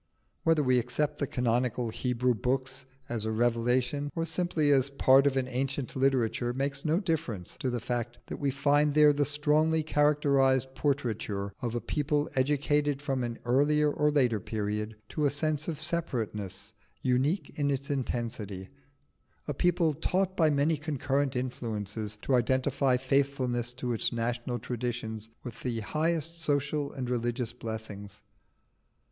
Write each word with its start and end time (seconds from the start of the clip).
Whether 0.41 0.63
we 0.63 0.79
accept 0.79 1.19
the 1.19 1.27
canonical 1.27 1.91
Hebrew 1.91 2.33
books 2.33 2.87
as 3.07 3.23
a 3.23 3.31
revelation 3.31 4.09
or 4.15 4.25
simply 4.25 4.71
as 4.71 4.89
part 4.89 5.27
of 5.27 5.37
an 5.37 5.47
ancient 5.47 5.95
literature, 5.95 6.53
makes 6.55 6.83
no 6.83 6.99
difference 6.99 7.55
to 7.59 7.69
the 7.69 7.79
fact 7.79 8.17
that 8.25 8.37
we 8.39 8.49
find 8.49 8.95
there 8.95 9.13
the 9.13 9.25
strongly 9.25 9.83
characterised 9.83 10.73
portraiture 10.73 11.53
of 11.61 11.75
a 11.75 11.81
people 11.81 12.27
educated 12.33 12.99
from 12.99 13.23
an 13.23 13.37
earlier 13.45 13.91
or 13.93 14.09
later 14.09 14.39
period 14.39 14.95
to 15.09 15.25
a 15.25 15.29
sense 15.29 15.67
of 15.67 15.79
separateness 15.79 16.73
unique 17.03 17.59
in 17.59 17.69
its 17.69 17.91
intensity, 17.91 18.69
a 19.47 19.53
people 19.53 19.93
taught 19.93 20.35
by 20.35 20.49
many 20.49 20.77
concurrent 20.77 21.35
influences 21.35 22.17
to 22.23 22.33
identify 22.33 22.97
faithfulness 22.97 23.71
to 23.71 23.93
its 23.93 24.11
national 24.11 24.57
traditions 24.57 25.29
with 25.43 25.61
the 25.61 25.79
highest 25.81 26.39
social 26.39 26.91
and 26.91 27.07
religious 27.07 27.53
blessings. 27.53 28.23